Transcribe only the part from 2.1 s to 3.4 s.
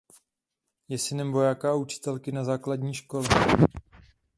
na základní škole.